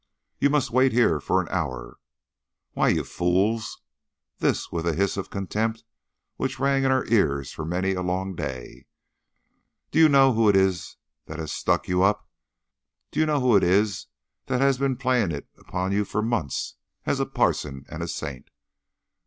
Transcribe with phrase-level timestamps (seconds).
[0.39, 1.99] You must wait here for an hour.
[2.73, 3.83] Why, you FOOLS"
[4.39, 5.83] (this with a hiss of contempt
[6.37, 8.87] which rang in our ears for many a long day),
[9.91, 10.95] "do you know who it is
[11.27, 12.27] that has stuck you up?
[13.11, 14.07] Do you know who it is
[14.47, 18.49] that has been playing it upon you for months as a parson and a saint?